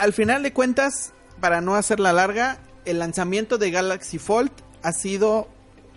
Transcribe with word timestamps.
Al 0.00 0.14
final 0.14 0.42
de 0.42 0.54
cuentas, 0.54 1.12
para 1.42 1.60
no 1.60 1.74
hacerla 1.74 2.14
larga, 2.14 2.58
el 2.86 3.00
lanzamiento 3.00 3.58
de 3.58 3.70
Galaxy 3.70 4.16
Fold 4.16 4.50
ha 4.82 4.92
sido 4.92 5.46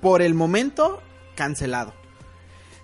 por 0.02 0.21
el 0.21 0.34
momento 0.34 1.02
cancelado. 1.35 1.94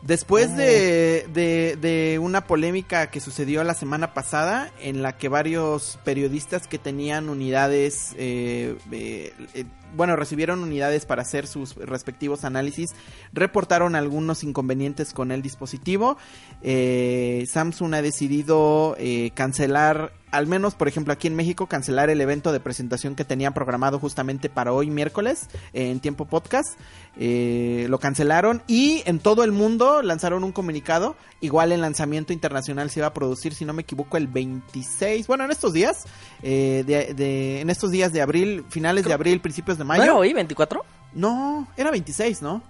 Después 0.01 0.55
de, 0.55 1.27
de, 1.33 1.75
de 1.75 2.19
una 2.19 2.47
polémica 2.47 3.11
que 3.11 3.19
sucedió 3.19 3.65
la 3.65 3.73
semana 3.73 4.13
pasada, 4.13 4.71
en 4.79 5.01
la 5.01 5.17
que 5.17 5.27
varios 5.27 5.99
periodistas 6.05 6.69
que 6.69 6.77
tenían 6.77 7.27
unidades, 7.27 8.15
eh, 8.17 8.77
eh, 8.93 9.33
eh, 9.55 9.65
bueno, 9.93 10.15
recibieron 10.15 10.63
unidades 10.63 11.05
para 11.05 11.23
hacer 11.23 11.47
sus 11.47 11.75
respectivos 11.75 12.45
análisis, 12.45 12.91
reportaron 13.33 13.95
algunos 13.95 14.45
inconvenientes 14.45 15.11
con 15.11 15.33
el 15.33 15.41
dispositivo. 15.41 16.17
Eh, 16.61 17.45
Samsung 17.49 17.95
ha 17.95 18.01
decidido 18.01 18.95
eh, 18.97 19.31
cancelar, 19.35 20.13
al 20.31 20.47
menos 20.47 20.75
por 20.75 20.87
ejemplo 20.87 21.13
aquí 21.13 21.27
en 21.27 21.35
México, 21.35 21.67
cancelar 21.67 22.09
el 22.09 22.21
evento 22.21 22.51
de 22.51 22.59
presentación 22.59 23.15
que 23.15 23.25
tenían 23.25 23.53
programado 23.53 23.99
justamente 23.99 24.49
para 24.49 24.71
hoy 24.73 24.89
miércoles 24.89 25.47
eh, 25.73 25.89
en 25.91 25.99
tiempo 25.99 26.25
podcast. 26.25 26.77
Eh, 27.17 27.87
lo 27.89 27.99
cancelaron 27.99 28.61
y 28.67 29.01
en 29.05 29.19
todo 29.19 29.43
el 29.43 29.51
mundo 29.51 30.01
lanzaron 30.01 30.43
un 30.43 30.51
comunicado. 30.51 31.15
Igual 31.41 31.71
el 31.71 31.81
lanzamiento 31.81 32.31
internacional 32.33 32.89
se 32.89 32.99
iba 32.99 33.07
a 33.07 33.13
producir, 33.13 33.53
si 33.53 33.65
no 33.65 33.73
me 33.73 33.81
equivoco, 33.81 34.17
el 34.17 34.27
26, 34.27 35.27
bueno, 35.27 35.43
en 35.45 35.51
estos 35.51 35.73
días, 35.73 36.05
eh, 36.43 36.83
de, 36.85 37.13
de- 37.13 37.61
en 37.61 37.69
estos 37.69 37.91
días 37.91 38.13
de 38.13 38.21
abril, 38.21 38.63
finales 38.69 39.05
de 39.05 39.13
abril, 39.13 39.41
principios 39.41 39.77
de 39.77 39.83
¿No 39.83 39.87
mayo. 39.89 40.03
era 40.03 40.15
hoy, 40.15 40.33
24? 40.33 40.85
No, 41.13 41.67
era 41.75 41.91
26, 41.91 42.41
¿no? 42.41 42.61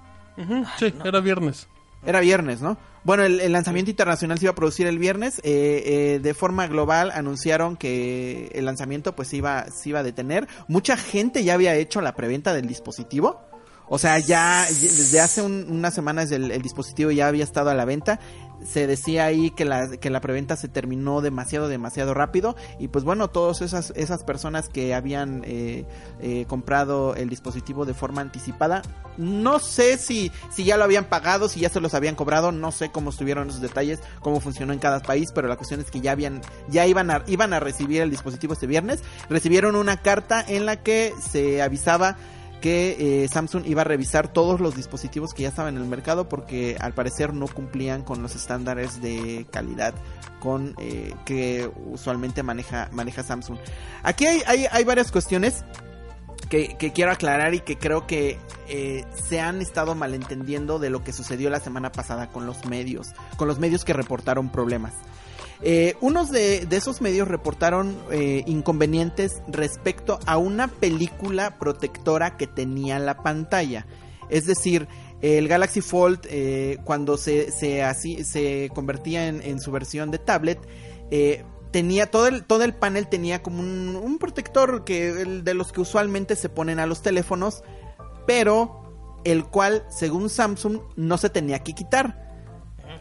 Sí, 0.77 0.93
era 1.03 1.19
viernes. 1.19 1.67
Era 2.05 2.19
viernes, 2.21 2.61
¿no? 2.61 2.77
Bueno, 3.03 3.23
el, 3.23 3.39
el 3.39 3.51
lanzamiento 3.51 3.91
internacional 3.91 4.37
se 4.37 4.45
iba 4.45 4.51
a 4.51 4.55
producir 4.55 4.87
el 4.87 4.99
viernes. 4.99 5.39
eh, 5.39 5.83
eh, 5.85 6.19
de 6.21 6.33
forma 6.33 6.67
global 6.67 7.11
anunciaron 7.13 7.75
que 7.77 8.51
el 8.53 8.65
lanzamiento 8.65 9.15
pues 9.15 9.29
se 9.29 9.37
iba, 9.37 9.65
se 9.71 9.89
iba 9.89 9.99
a 9.99 10.03
detener. 10.03 10.47
Mucha 10.67 10.97
gente 10.97 11.43
ya 11.43 11.53
había 11.53 11.75
hecho 11.75 12.01
la 12.01 12.15
preventa 12.15 12.53
del 12.53 12.67
dispositivo. 12.67 13.48
O 13.89 13.97
sea, 13.97 14.19
ya 14.19 14.65
desde 14.67 15.19
hace 15.19 15.41
un- 15.41 15.65
unas 15.69 15.93
semanas 15.95 16.31
el, 16.31 16.51
el 16.51 16.61
dispositivo 16.61 17.09
ya 17.11 17.27
había 17.27 17.43
estado 17.43 17.71
a 17.71 17.73
la 17.73 17.85
venta. 17.85 18.19
Se 18.63 18.87
decía 18.87 19.23
ahí 19.25 19.51
que 19.51 19.63
la, 19.63 19.87
que 19.97 20.09
la 20.09 20.19
preventa 20.19 20.57
se 20.57 20.67
terminó 20.67 21.21
demasiado, 21.21 21.69
demasiado 21.69 22.13
rápido. 22.13 22.55
Y 22.77 22.89
pues 22.89 23.05
bueno, 23.05 23.29
todas 23.29 23.61
esas, 23.61 23.93
esas 23.95 24.23
personas 24.25 24.67
que 24.67 24.93
habían 24.93 25.43
eh, 25.45 25.85
eh, 26.19 26.45
comprado 26.47 27.15
el 27.15 27.29
dispositivo 27.29 27.85
de 27.85 27.93
forma 27.93 28.19
anticipada, 28.21 28.81
no 29.17 29.59
sé 29.59 29.97
si, 29.97 30.31
si 30.51 30.65
ya 30.65 30.75
lo 30.75 30.83
habían 30.83 31.05
pagado, 31.05 31.47
si 31.47 31.61
ya 31.61 31.69
se 31.69 31.79
los 31.79 31.93
habían 31.93 32.15
cobrado, 32.15 32.51
no 32.51 32.71
sé 32.73 32.91
cómo 32.91 33.11
estuvieron 33.11 33.49
esos 33.49 33.61
detalles, 33.61 34.01
cómo 34.19 34.41
funcionó 34.41 34.73
en 34.73 34.79
cada 34.79 34.99
país, 34.99 35.31
pero 35.33 35.47
la 35.47 35.55
cuestión 35.55 35.79
es 35.79 35.89
que 35.89 36.01
ya 36.01 36.11
habían, 36.11 36.41
ya 36.67 36.85
iban 36.85 37.09
a, 37.11 37.23
iban 37.27 37.53
a 37.53 37.61
recibir 37.61 38.01
el 38.01 38.11
dispositivo 38.11 38.53
este 38.53 38.67
viernes. 38.67 39.01
Recibieron 39.29 39.75
una 39.77 40.01
carta 40.01 40.43
en 40.45 40.65
la 40.65 40.83
que 40.83 41.13
se 41.31 41.61
avisaba 41.61 42.17
que 42.61 43.23
eh, 43.23 43.27
Samsung 43.27 43.65
iba 43.65 43.81
a 43.81 43.85
revisar 43.85 44.31
todos 44.31 44.59
los 44.59 44.75
dispositivos 44.75 45.33
que 45.33 45.43
ya 45.43 45.49
estaban 45.49 45.75
en 45.75 45.81
el 45.81 45.87
mercado 45.87 46.27
porque 46.29 46.77
al 46.79 46.93
parecer 46.93 47.33
no 47.33 47.47
cumplían 47.47 48.03
con 48.03 48.21
los 48.21 48.35
estándares 48.35 49.01
de 49.01 49.45
calidad 49.51 49.93
con 50.39 50.75
eh, 50.77 51.13
que 51.25 51.69
usualmente 51.87 52.43
maneja 52.43 52.89
maneja 52.91 53.23
Samsung. 53.23 53.57
Aquí 54.03 54.25
hay, 54.25 54.41
hay, 54.45 54.65
hay 54.71 54.83
varias 54.83 55.11
cuestiones 55.11 55.63
que, 56.49 56.75
que 56.77 56.91
quiero 56.91 57.11
aclarar 57.11 57.53
y 57.53 57.59
que 57.59 57.77
creo 57.77 58.07
que 58.07 58.37
eh, 58.67 59.05
se 59.27 59.39
han 59.39 59.61
estado 59.61 59.95
malentendiendo 59.95 60.79
de 60.79 60.89
lo 60.89 61.03
que 61.03 61.13
sucedió 61.13 61.49
la 61.49 61.59
semana 61.59 61.91
pasada 61.91 62.29
con 62.29 62.45
los 62.45 62.65
medios, 62.65 63.13
con 63.37 63.47
los 63.47 63.59
medios 63.59 63.85
que 63.85 63.93
reportaron 63.93 64.49
problemas. 64.49 64.93
Eh, 65.61 65.95
unos 65.99 66.31
de, 66.31 66.67
esos 66.71 67.01
medios 67.01 67.27
reportaron 67.27 67.97
eh, 68.11 68.43
inconvenientes 68.47 69.41
respecto 69.47 70.19
a 70.25 70.37
una 70.37 70.67
película 70.67 71.57
protectora 71.59 72.37
que 72.37 72.47
tenía 72.47 72.97
la 72.99 73.21
pantalla. 73.21 73.85
Es 74.29 74.45
decir, 74.45 74.87
el 75.21 75.47
Galaxy 75.47 75.81
Fold 75.81 76.21
eh, 76.29 76.77
cuando 76.83 77.17
se, 77.17 77.51
se, 77.51 78.69
convertía 78.73 79.27
en, 79.27 79.41
en 79.41 79.59
su 79.59 79.71
versión 79.71 80.11
de 80.11 80.19
tablet, 80.19 80.59
eh, 81.11 81.43
tenía 81.71 82.09
todo 82.09 82.27
el, 82.27 82.45
todo 82.45 82.63
el 82.63 82.73
panel 82.73 83.07
tenía 83.07 83.43
como 83.43 83.59
un, 83.59 83.95
un 83.95 84.17
protector 84.17 84.85
que 84.85 85.21
el 85.21 85.43
de 85.43 85.53
los 85.53 85.71
que 85.71 85.81
usualmente 85.81 86.35
se 86.35 86.49
ponen 86.49 86.79
a 86.79 86.85
los 86.85 87.01
teléfonos, 87.01 87.63
pero 88.25 89.19
el 89.25 89.45
cual, 89.45 89.85
según 89.89 90.29
Samsung, 90.29 90.79
no 90.95 91.17
se 91.17 91.29
tenía 91.29 91.59
que 91.59 91.73
quitar. 91.73 92.28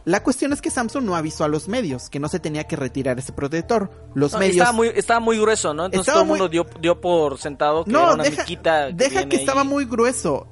La 0.05 0.23
cuestión 0.23 0.53
es 0.53 0.61
que 0.63 0.71
Samsung 0.71 1.05
no 1.05 1.17
avisó 1.17 1.45
a 1.45 1.49
los 1.49 1.69
medios 1.69 2.09
que 2.09 2.19
no 2.19 2.29
se 2.29 2.39
tenía 2.41 2.65
que 2.65 2.77
retirar 2.77 3.19
ese 3.19 3.33
protector. 3.33 3.91
Los 4.15 4.33
No, 4.33 4.39
medios 4.39 4.57
estaba, 4.57 4.73
muy, 4.73 4.89
estaba 4.95 5.21
muy 5.21 5.39
grueso, 5.39 5.75
¿no? 5.75 5.87
Entonces 5.87 6.13
todo 6.13 6.23
el 6.23 6.29
mundo 6.29 6.49
dio, 6.49 6.67
dio 6.81 7.01
por 7.01 7.39
sentado 7.39 7.85
que 7.85 7.91
no, 7.93 8.03
era 8.05 8.15
una 8.15 8.25
deja, 8.25 8.43
miquita 8.43 8.87
que 8.89 8.95
deja 8.95 9.29
que 9.29 9.37
estaba 9.37 9.65
muy 9.65 9.85
grueso. 9.85 10.47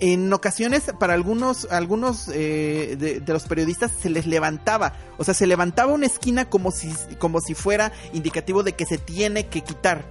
En 0.00 0.32
ocasiones, 0.32 0.84
para 1.00 1.14
algunos, 1.14 1.66
algunos 1.72 2.28
eh, 2.28 2.94
de, 2.98 3.18
de 3.18 3.32
los 3.32 3.44
periodistas 3.44 3.90
se 4.00 4.10
les 4.10 4.26
levantaba, 4.26 4.92
o 5.16 5.24
sea, 5.24 5.34
se 5.34 5.44
levantaba 5.46 5.92
una 5.92 6.06
esquina 6.06 6.48
como 6.48 6.70
si, 6.70 6.92
como 7.18 7.40
si 7.40 7.54
fuera 7.54 7.90
indicativo 8.12 8.62
de 8.62 8.74
que 8.74 8.86
se 8.86 8.98
tiene 8.98 9.46
que 9.48 9.62
quitar. 9.62 10.04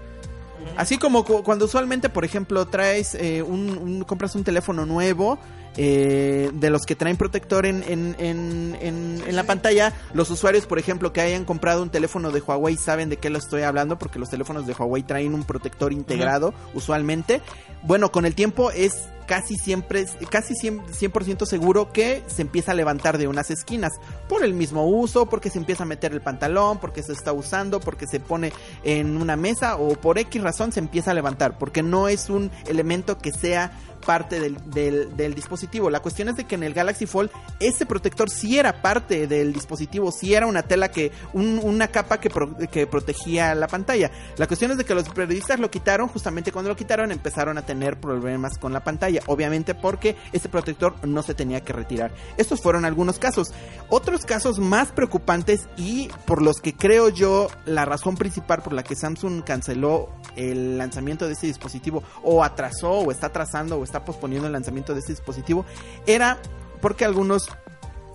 Así 0.76 0.98
como 0.98 1.24
cu- 1.24 1.42
cuando 1.44 1.66
usualmente, 1.66 2.10
por 2.10 2.26
ejemplo, 2.26 2.66
traes 2.68 3.16
eh, 3.16 3.42
un, 3.42 3.78
un- 3.78 4.04
compras 4.04 4.36
un 4.36 4.44
teléfono 4.44 4.86
nuevo, 4.86 5.40
eh, 5.78 6.50
de 6.54 6.70
los 6.70 6.82
que 6.84 6.96
traen 6.96 7.18
protector 7.18 7.66
en, 7.66 7.84
en, 7.88 8.16
en, 8.20 8.78
en- 8.82 9.36
la 9.36 9.44
pantalla, 9.44 9.94
los 10.14 10.30
usuarios, 10.32 10.66
por 10.66 10.80
ejemplo, 10.80 11.14
que 11.14 11.22
hayan 11.22 11.46
comprado 11.46 11.84
un 11.84 11.90
teléfono 11.92 12.32
de 12.32 12.42
Huawei 12.42 12.76
saben 12.76 13.10
de 13.10 13.18
qué 13.18 13.30
lo 13.30 13.38
estoy 13.38 13.62
hablando, 13.62 14.00
porque 14.00 14.18
los 14.20 14.30
teléfonos 14.30 14.66
de 14.66 14.74
Huawei 14.74 15.04
traen 15.04 15.34
un 15.36 15.44
protector 15.44 15.94
integrado, 15.94 16.54
usualmente. 16.74 17.42
Bueno, 17.84 18.12
con 18.12 18.26
el 18.26 18.34
tiempo 18.34 18.72
es 18.72 19.08
casi 19.28 19.56
siempre, 19.58 20.08
casi 20.30 20.54
100%, 20.56 20.86
100% 20.88 21.46
seguro 21.46 21.92
que 21.92 22.24
se 22.28 22.42
empieza 22.42 22.72
a 22.72 22.76
levantar 22.76 23.18
de 23.18 23.28
unas 23.28 23.52
esquinas. 23.52 23.92
Por 24.28 24.44
el 24.44 24.54
mismo 24.54 24.88
uso, 24.88 25.28
porque 25.28 25.50
se 25.50 25.60
empieza 25.60 25.84
a 25.84 25.86
meter 25.86 26.14
el 26.14 26.22
pantalón, 26.22 26.80
porque 26.80 27.04
se 27.04 27.12
está 27.12 27.34
usando, 27.34 27.80
porque 27.80 28.08
se 28.08 28.20
pone 28.22 28.52
en 28.84 29.18
una 29.22 29.36
mesa 29.36 29.76
o 29.76 29.90
por 29.96 30.18
X 30.18 30.42
razón 30.42 30.72
se 30.72 30.80
empieza 30.80 31.12
a 31.12 31.14
levantar. 31.14 31.58
Porque 31.60 31.84
no 31.84 32.08
es 32.08 32.30
un 32.30 32.50
elemento 32.68 33.18
que 33.20 33.32
sea 33.32 33.78
parte 34.06 34.40
del, 34.40 34.58
del, 34.72 35.16
del 35.18 35.36
dispositivo. 35.36 35.67
La 35.90 36.00
cuestión 36.00 36.30
es 36.30 36.36
de 36.38 36.46
que 36.46 36.56
en 36.56 36.64
el 36.64 36.74
Galaxy 36.74 37.06
Fold 37.06 37.30
ese 37.60 37.86
protector 37.86 38.30
sí 38.30 38.58
era 38.58 38.82
parte 38.82 39.28
del 39.28 39.54
dispositivo, 39.54 40.12
sí 40.12 40.34
era 40.34 40.48
una 40.48 40.64
tela 40.64 40.90
que, 40.90 41.12
un- 41.34 41.60
una 41.64 41.88
capa 41.90 42.20
que, 42.20 42.30
pro- 42.30 42.56
que 42.72 42.88
protegía 42.88 43.54
la 43.56 43.68
pantalla. 43.68 44.12
La 44.38 44.48
cuestión 44.48 44.72
es 44.72 44.78
de 44.78 44.86
que 44.86 44.96
los 44.96 45.08
periodistas 45.10 45.60
lo 45.60 45.70
quitaron, 45.70 46.08
justamente 46.08 46.52
cuando 46.52 46.70
lo 46.70 46.76
quitaron 46.76 47.12
empezaron 47.12 47.58
a 47.58 47.66
tener 47.66 48.00
problemas 48.00 48.58
con 48.58 48.72
la 48.74 48.84
pantalla, 48.84 49.22
obviamente 49.28 49.76
porque 49.76 50.16
ese 50.32 50.50
protector 50.50 50.96
no 51.06 51.22
se 51.24 51.34
tenía 51.34 51.62
que 51.62 51.74
retirar. 51.74 52.12
Estos 52.38 52.62
fueron 52.62 52.86
algunos 52.86 53.20
casos. 53.20 53.54
Otros 53.90 54.26
casos 54.26 54.60
más 54.60 54.92
preocupantes 54.92 55.68
y 55.78 56.10
por 56.26 56.42
los 56.42 56.62
que 56.62 56.74
creo 56.76 57.10
yo 57.10 57.48
la 57.66 57.86
razón 57.86 58.16
principal 58.16 58.62
por 58.62 58.74
la 58.74 58.84
que 58.84 58.96
Samsung 58.96 59.44
canceló 59.44 60.10
el 60.36 60.78
lanzamiento 60.78 61.28
de 61.28 61.34
ese 61.34 61.48
dispositivo 61.48 62.04
o 62.24 62.44
atrasó 62.44 62.92
o 62.92 63.12
está 63.12 63.28
atrasando 63.28 63.78
o 63.78 63.84
está 63.84 64.06
posponiendo 64.06 64.48
el 64.48 64.54
lanzamiento 64.54 64.94
de 64.94 65.00
ese 65.00 65.14
dispositivo 65.14 65.57
era 66.06 66.40
porque 66.82 67.06
algunos 67.06 67.50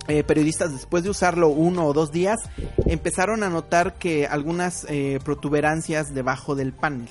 eh, 0.07 0.23
periodistas 0.23 0.73
después 0.73 1.03
de 1.03 1.09
usarlo 1.09 1.47
uno 1.47 1.85
o 1.85 1.93
dos 1.93 2.11
días 2.11 2.37
empezaron 2.85 3.41
a 3.41 3.49
notar 3.49 3.93
que 3.93 4.27
algunas 4.27 4.85
eh, 4.89 5.19
protuberancias 5.23 6.13
debajo 6.13 6.55
del 6.55 6.73
panel. 6.73 7.09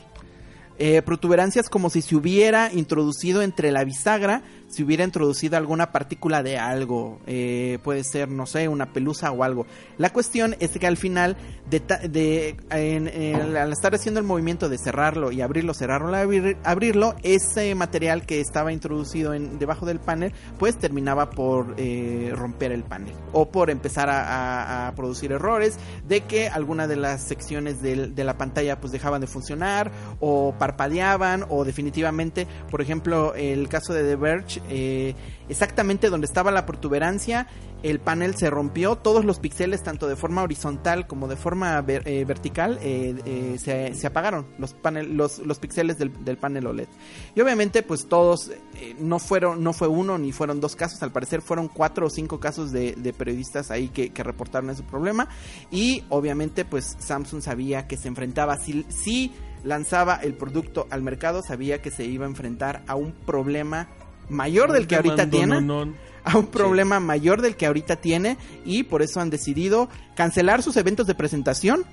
Eh, 0.79 1.01
protuberancias 1.03 1.69
como 1.69 1.91
si 1.91 2.03
se 2.03 2.17
hubiera 2.17 2.73
introducido 2.73 3.43
entre 3.43 3.71
la 3.73 3.85
bisagra, 3.85 4.43
si 4.73 4.83
hubiera 4.83 5.05
introducido 5.05 5.59
alguna 5.59 5.93
partícula 5.93 6.43
de 6.43 6.59
algo, 6.59 7.21
eh, 7.27 7.79
puede 7.85 8.05
ser, 8.05 8.31
no 8.31 8.47
sé, 8.47 8.69
una 8.69 8.93
pelusa 8.93 9.31
o 9.31 9.45
algo. 9.45 9.67
La 9.99 10.11
cuestión 10.11 10.57
es 10.61 10.71
que 10.71 10.87
al 10.87 10.97
final, 10.97 11.37
de, 11.69 11.81
de 12.09 12.57
al 12.71 13.71
estar 13.73 13.95
haciendo 13.95 14.19
el 14.19 14.25
movimiento 14.25 14.71
de 14.71 14.79
cerrarlo 14.79 15.31
y 15.31 15.43
abrirlo, 15.43 15.75
cerrarlo, 15.75 16.17
abrirlo, 16.65 17.15
ese 17.23 17.75
material 17.75 18.25
que 18.25 18.41
estaba 18.41 18.73
introducido 18.73 19.35
en, 19.35 19.59
debajo 19.59 19.85
del 19.85 20.01
panel, 20.01 20.33
pues 20.59 20.79
terminaba 20.79 21.29
por 21.29 21.75
eh, 21.77 22.33
romper 22.35 22.73
el 22.73 22.83
panel 22.83 23.15
o 23.33 23.51
por 23.51 23.69
empezar 23.69 24.09
a, 24.11 24.91
producir 24.97 25.33
errores 25.33 25.79
de 26.07 26.23
que 26.23 26.49
alguna 26.49 26.87
de 26.87 26.97
las 26.97 27.23
secciones 27.23 27.83
de 27.83 28.25
la 28.25 28.39
pantalla 28.39 28.81
pues 28.81 28.93
dejaban 28.93 29.21
de 29.21 29.27
funcionar 29.27 29.91
o 30.21 30.55
parpadeaban 30.59 31.45
o 31.49 31.65
definitivamente, 31.65 32.47
por 32.71 32.81
ejemplo, 32.81 33.35
el 33.35 33.69
caso 33.69 33.93
de 33.93 34.05
The 34.05 34.17
Verge 34.17 34.62
eh, 34.69 35.15
exactamente 35.49 36.11
donde 36.11 36.27
estaba 36.27 36.51
la 36.51 36.67
protuberancia, 36.67 37.47
el 37.83 37.99
panel 37.99 38.37
se 38.37 38.49
rompió, 38.49 38.97
todos 38.97 39.25
los 39.25 39.41
píxeles, 39.41 39.83
tanto 39.83 40.07
de 40.07 40.15
forma 40.15 40.43
horizontal 40.43 41.07
como 41.07 41.27
de 41.27 41.37
forma 41.37 41.85
eh, 41.89 42.25
vertical, 42.25 42.79
eh, 42.81 43.57
se, 43.59 44.07
apagaron, 44.07 44.47
los, 44.59 44.73
panel, 44.75 45.17
los, 45.17 45.39
los 45.41 45.59
píxeles 45.59 45.99
del, 45.99 46.11
panel 46.39 46.67
OLED. 46.67 46.89
Y 47.35 47.41
obviamente, 47.41 47.83
pues 47.83 48.07
todos, 48.07 48.53
no 49.01 49.19
fueron, 49.19 49.65
no 49.65 49.73
fue 49.73 49.89
uno 49.89 50.17
ni 50.17 50.33
fueron 50.33 50.61
dos 50.61 50.77
casos, 50.77 51.03
al 51.03 51.11
parecer 51.11 51.43
fueron 51.43 51.69
cuatro 51.69 52.07
o 52.07 52.11
cinco 52.11 52.39
casos 52.39 52.71
de, 52.71 53.15
periodistas 53.17 53.71
ahí 53.71 53.89
que, 53.89 54.13
reportaron 54.23 54.71
ese 54.71 54.85
problema. 54.85 55.29
Y 55.71 56.05
obviamente, 56.09 56.65
pues 56.65 56.97
Samsung 57.01 57.43
sabía 57.43 57.89
que 57.89 57.97
se 57.97 58.07
enfrentaba, 58.07 58.57
si, 58.59 58.87
si 58.89 59.33
lanzaba 59.65 60.17
el 60.17 60.35
producto 60.35 60.87
al 60.91 61.03
mercado, 61.03 61.43
sabía 61.43 61.83
que 61.83 61.91
se 61.91 62.05
iba 62.05 62.27
a 62.27 62.29
enfrentar 62.29 62.83
a 62.87 62.95
un 62.95 63.13
problema 63.13 63.89
mayor 64.33 64.73
del 64.73 64.87
que 64.87 64.97
ahorita 64.97 65.29
tiene. 65.29 65.93
A 66.25 66.39
un 66.39 66.47
problema 66.47 67.01
mayor 67.01 67.43
del 67.43 67.57
que 67.57 67.67
ahorita 67.67 67.97
tiene. 67.97 68.39
Y 68.65 68.85
por 68.85 69.03
eso 69.03 69.21
han 69.21 69.31
decidido 69.31 69.89
cancelar 70.15 70.63
sus 70.63 70.77
eventos 70.77 71.07
de 71.07 71.15
presentación. 71.15 71.85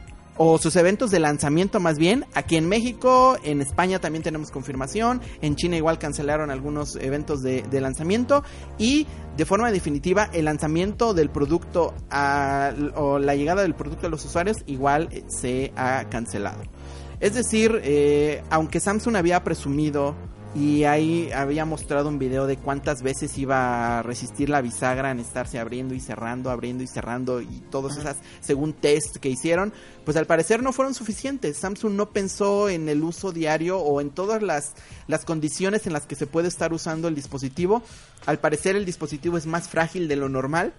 O 0.41 0.57
sus 0.57 0.77
eventos 0.77 1.11
de 1.11 1.19
lanzamiento 1.19 1.79
más 1.79 1.97
bien. 1.97 2.25
Aquí 2.33 2.55
en 2.55 2.69
México, 2.69 3.37
en 3.43 3.59
España 3.59 3.99
también 3.99 4.23
tenemos 4.23 4.51
confirmación. 4.51 5.21
En 5.41 5.55
China 5.55 5.75
igual 5.75 5.99
cancelaron 5.99 6.49
algunos 6.49 6.95
eventos 6.95 7.41
de, 7.41 7.63
lanzamiento. 7.81 8.43
Y 8.77 9.05
de 9.35 9.45
forma 9.45 9.69
definitiva, 9.71 10.29
el 10.31 10.45
lanzamiento 10.45 11.13
del 11.13 11.29
producto 11.29 11.93
o 12.95 13.19
la 13.19 13.35
llegada 13.35 13.63
del 13.63 13.73
producto 13.73 14.07
a 14.07 14.09
los 14.09 14.23
usuarios 14.23 14.57
igual 14.65 15.09
eh, 15.11 15.23
se 15.27 15.73
ha 15.75 16.05
cancelado. 16.09 16.61
Es 17.19 17.33
decir, 17.33 17.81
eh, 17.83 18.41
aunque 18.49 18.79
Samsung 18.79 19.17
había 19.17 19.43
presumido 19.43 20.15
y 20.55 20.83
ahí 20.85 21.31
había 21.31 21.63
mostrado 21.63 22.09
un 22.09 22.17
video 22.17 22.47
de 22.47 22.57
cuántas 22.57 23.03
veces 23.03 23.37
iba 23.37 23.99
a 23.99 24.03
resistir 24.03 24.49
la 24.49 24.61
bisagra 24.61 25.11
en 25.11 25.19
estarse 25.19 25.59
abriendo 25.59 25.93
y 25.93 25.99
cerrando, 25.99 26.49
abriendo 26.49 26.83
y 26.83 26.87
cerrando 26.87 27.39
y 27.41 27.61
todas 27.69 27.97
esas, 27.97 28.17
según 28.41 28.73
test 28.73 29.17
que 29.17 29.29
hicieron, 29.29 29.71
pues 30.05 30.17
al 30.17 30.25
parecer 30.25 30.63
no 30.63 30.73
fueron 30.73 30.95
suficientes. 30.95 31.57
Samsung 31.57 31.93
no 31.93 32.09
pensó 32.09 32.67
en 32.67 32.89
el 32.89 33.03
uso 33.03 33.31
diario 33.31 33.77
o 33.79 34.01
en 34.01 34.09
todas 34.09 34.41
las, 34.41 34.73
las 35.07 35.23
condiciones 35.23 35.85
en 35.85 35.93
las 35.93 36.07
que 36.07 36.15
se 36.15 36.25
puede 36.25 36.47
estar 36.47 36.73
usando 36.73 37.07
el 37.07 37.15
dispositivo. 37.15 37.83
Al 38.25 38.39
parecer 38.39 38.75
el 38.75 38.85
dispositivo 38.85 39.37
es 39.37 39.45
más 39.45 39.69
frágil 39.69 40.07
de 40.07 40.15
lo 40.15 40.29
normal. 40.29 40.73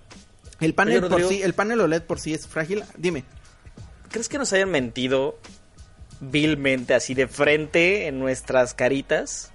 El 0.58 0.74
panel 0.74 1.08
por 1.08 1.22
sí, 1.22 1.42
el 1.42 1.54
panel 1.54 1.80
OLED 1.80 2.02
por 2.02 2.18
sí 2.18 2.34
es 2.34 2.46
frágil. 2.46 2.82
Dime. 2.98 3.24
¿Crees 4.10 4.28
que 4.28 4.38
nos 4.38 4.52
hayan 4.52 4.70
mentido 4.70 5.38
vilmente 6.20 6.92
así 6.92 7.14
de 7.14 7.28
frente 7.28 8.08
en 8.08 8.18
nuestras 8.18 8.74
caritas? 8.74 9.52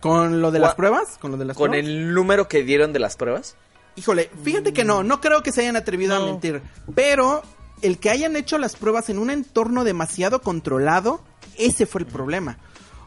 ¿Con 0.00 0.40
lo 0.40 0.50
de 0.50 0.58
las 0.58 0.74
pruebas? 0.74 1.18
¿Con 1.20 1.32
lo 1.32 1.36
de 1.36 1.44
las 1.44 1.56
¿Con 1.56 1.74
el 1.74 2.14
número 2.14 2.48
que 2.48 2.62
dieron 2.62 2.92
de 2.92 2.98
las 2.98 3.16
pruebas? 3.16 3.56
Híjole, 3.96 4.30
fíjate 4.44 4.72
que 4.72 4.84
no, 4.84 5.02
no 5.02 5.20
creo 5.20 5.42
que 5.42 5.50
se 5.50 5.62
hayan 5.62 5.76
atrevido 5.76 6.14
a 6.14 6.24
mentir. 6.24 6.62
Pero 6.94 7.42
el 7.82 7.98
que 7.98 8.10
hayan 8.10 8.36
hecho 8.36 8.58
las 8.58 8.76
pruebas 8.76 9.10
en 9.10 9.18
un 9.18 9.30
entorno 9.30 9.84
demasiado 9.84 10.40
controlado, 10.40 11.20
ese 11.56 11.86
fue 11.86 12.02
el 12.02 12.06
problema. 12.06 12.58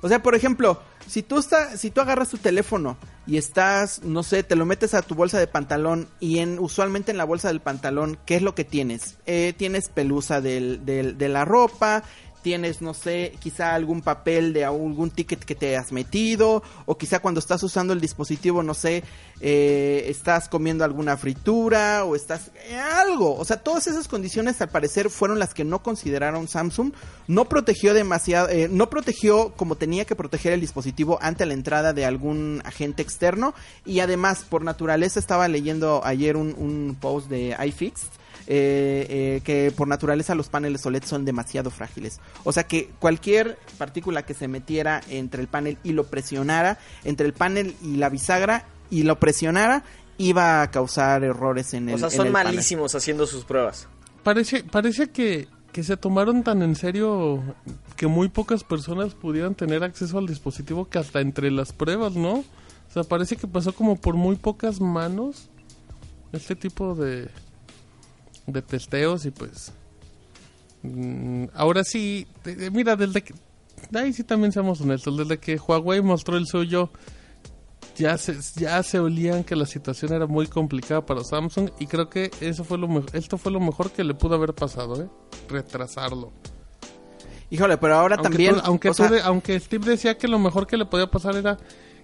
O 0.01 0.09
sea, 0.09 0.21
por 0.21 0.35
ejemplo, 0.35 0.81
si 1.07 1.21
tú 1.23 1.39
estás, 1.39 1.79
si 1.79 1.91
tú 1.91 2.01
agarras 2.01 2.29
tu 2.29 2.38
teléfono 2.38 2.97
y 3.27 3.38
estás, 3.38 4.03
no 4.03 4.23
sé, 4.23 4.43
te 4.43 4.55
lo 4.55 4.65
metes 4.65 4.93
a 4.93 5.01
tu 5.01 5.13
bolsa 5.13 5.39
de 5.39 5.47
pantalón 5.47 6.07
y 6.19 6.39
en 6.39 6.57
usualmente 6.59 7.11
en 7.11 7.17
la 7.17 7.23
bolsa 7.23 7.49
del 7.49 7.61
pantalón, 7.61 8.17
¿qué 8.25 8.35
es 8.35 8.41
lo 8.41 8.55
que 8.55 8.63
tienes? 8.63 9.17
Eh, 9.27 9.53
tienes 9.55 9.89
pelusa 9.89 10.41
del, 10.41 10.85
del, 10.85 11.17
de 11.17 11.29
la 11.29 11.45
ropa, 11.45 12.03
tienes, 12.41 12.81
no 12.81 12.93
sé, 12.93 13.33
quizá 13.39 13.73
algún 13.75 14.01
papel 14.01 14.53
de 14.53 14.65
algún 14.65 15.11
ticket 15.11 15.43
que 15.43 15.55
te 15.55 15.77
has 15.77 15.91
metido, 15.91 16.63
o 16.85 16.97
quizá 16.97 17.19
cuando 17.19 17.39
estás 17.39 17.63
usando 17.63 17.93
el 17.93 18.01
dispositivo, 18.01 18.63
no 18.63 18.73
sé, 18.73 19.03
eh, 19.39 20.05
estás 20.07 20.49
comiendo 20.49 20.83
alguna 20.83 21.17
fritura, 21.17 22.05
o 22.05 22.15
estás 22.15 22.51
eh, 22.67 22.75
algo. 22.75 23.35
O 23.35 23.45
sea, 23.45 23.57
todas 23.57 23.88
esas 23.88 24.07
condiciones 24.07 24.61
al 24.61 24.69
parecer 24.69 25.09
fueron 25.09 25.39
las 25.39 25.53
que 25.53 25.63
no 25.63 25.81
consideraron 25.81 26.47
Samsung. 26.47 26.93
No 27.27 27.45
protegió 27.45 27.93
demasiado, 27.93 28.49
eh, 28.49 28.67
no 28.69 28.89
protegió 28.89 29.53
como 29.55 29.75
tenía 29.75 30.05
que 30.05 30.15
proteger 30.15 30.53
el 30.53 30.61
dispositivo 30.61 31.17
ante 31.21 31.45
la 31.45 31.53
entrada 31.53 31.93
de 31.93 32.05
algún 32.05 32.61
agente 32.65 33.01
externo. 33.01 33.53
Y 33.85 33.99
además, 33.99 34.45
por 34.47 34.63
naturaleza, 34.63 35.19
estaba 35.19 35.47
leyendo 35.47 36.01
ayer 36.03 36.38
un, 36.38 36.53
un 36.57 36.97
post 36.99 37.29
de 37.29 37.55
iFixed 37.65 38.20
eh, 38.47 39.05
eh, 39.09 39.41
que 39.43 39.71
por 39.71 39.87
naturaleza 39.87 40.35
los 40.35 40.49
paneles 40.49 40.85
OLED 40.85 41.03
son 41.03 41.25
demasiado 41.25 41.71
frágiles. 41.71 42.19
O 42.43 42.51
sea 42.51 42.63
que 42.63 42.89
cualquier 42.99 43.57
partícula 43.77 44.23
que 44.23 44.33
se 44.33 44.47
metiera 44.47 45.01
entre 45.09 45.41
el 45.41 45.47
panel 45.47 45.77
y 45.83 45.93
lo 45.93 46.05
presionara, 46.05 46.77
entre 47.03 47.27
el 47.27 47.33
panel 47.33 47.75
y 47.81 47.97
la 47.97 48.09
bisagra 48.09 48.65
y 48.89 49.03
lo 49.03 49.19
presionara, 49.19 49.83
iba 50.17 50.61
a 50.61 50.71
causar 50.71 51.23
errores 51.23 51.73
en 51.73 51.89
el 51.89 51.95
O 51.95 51.97
sea, 51.97 52.09
son 52.09 52.31
malísimos 52.31 52.93
haciendo 52.95 53.25
sus 53.25 53.45
pruebas. 53.45 53.87
Parece, 54.23 54.63
parece 54.63 55.09
que, 55.09 55.47
que 55.71 55.83
se 55.83 55.97
tomaron 55.97 56.43
tan 56.43 56.61
en 56.61 56.75
serio 56.75 57.41
que 57.95 58.07
muy 58.07 58.29
pocas 58.29 58.63
personas 58.63 59.15
pudieran 59.15 59.55
tener 59.55 59.83
acceso 59.83 60.17
al 60.17 60.27
dispositivo 60.27 60.89
que 60.89 60.99
hasta 60.99 61.21
entre 61.21 61.49
las 61.51 61.73
pruebas, 61.73 62.15
¿no? 62.15 62.33
O 62.33 62.93
sea, 62.93 63.03
parece 63.03 63.37
que 63.37 63.47
pasó 63.47 63.73
como 63.73 63.95
por 63.95 64.15
muy 64.15 64.35
pocas 64.35 64.81
manos 64.81 65.49
este 66.33 66.55
tipo 66.55 66.95
de, 66.95 67.29
de 68.51 68.62
testeos 68.62 69.25
y 69.25 69.31
pues 69.31 69.71
mm, 70.83 71.45
ahora 71.53 71.83
sí, 71.83 72.27
mira, 72.71 72.95
desde 72.95 73.24
que 73.24 73.33
ahí 73.94 74.13
sí 74.13 74.24
también 74.24 74.51
seamos 74.51 74.81
honestos, 74.81 75.18
desde 75.18 75.38
que 75.39 75.57
Huawei 75.57 76.01
mostró 76.01 76.38
el 76.38 76.48
suyo 76.48 76.89
ya 77.95 78.18
se 78.18 78.38
ya 78.56 78.81
se 78.83 79.00
olían 79.00 79.44
que 79.44 79.56
la 79.56 79.65
situación 79.65 80.13
era 80.13 80.25
muy 80.25 80.48
complicada 80.48 81.06
para 81.06 81.24
Samsung 81.24 81.69
y 81.80 81.88
creo 81.88 82.09
que 82.09 82.31
eso 82.42 82.63
fue 82.63 82.77
lo 82.77 82.88
esto 83.13 83.38
fue 83.38 83.51
lo 83.51 83.59
mejor 83.59 83.92
que 83.92 84.03
le 84.03 84.13
pudo 84.13 84.36
haber 84.36 84.53
pasado, 84.53 85.01
¿eh? 85.01 85.09
retrasarlo. 85.50 86.31
Híjole, 87.50 87.77
pero 87.77 87.95
ahora 87.95 88.18
también 88.18 88.56
aunque 88.63 88.92
aunque 89.24 89.59
Steve 89.59 89.86
decía 89.86 90.18
que 90.18 90.27
lo 90.27 90.39
mejor 90.39 90.68
que 90.68 90.77
le 90.77 90.86
podía 90.86 91.07
pasar 91.07 91.36
era 91.36 91.57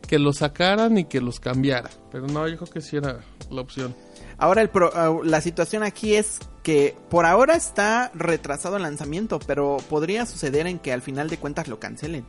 que 0.05 0.19
lo 0.19 0.33
sacaran 0.33 0.97
y 0.97 1.05
que 1.05 1.21
los 1.21 1.39
cambiara, 1.39 1.89
pero 2.11 2.27
no, 2.27 2.47
yo 2.47 2.57
creo 2.57 2.69
que 2.69 2.81
sí 2.81 2.97
era 2.97 3.21
la 3.49 3.61
opción. 3.61 3.95
Ahora 4.37 4.61
el 4.61 4.69
ah, 4.93 5.15
la 5.23 5.41
situación 5.41 5.83
aquí 5.83 6.15
es 6.15 6.39
que 6.63 6.95
por 7.09 7.25
ahora 7.25 7.55
está 7.55 8.11
retrasado 8.13 8.77
el 8.77 8.83
lanzamiento, 8.83 9.39
pero 9.39 9.77
podría 9.89 10.25
suceder 10.25 10.67
en 10.67 10.79
que 10.79 10.93
al 10.93 11.01
final 11.01 11.29
de 11.29 11.37
cuentas 11.37 11.67
lo 11.67 11.79
cancelen. 11.79 12.25